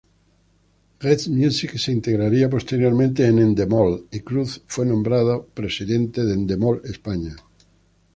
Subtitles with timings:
[0.99, 7.35] Gestmusic se integraría posteriormente en Endemol, y Cruz fue nombrado Presidente de Endemol-España.